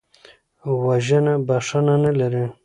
وژنه 0.85 1.33
بښنه 1.47 1.95
نه 2.03 2.11
لري 2.19 2.43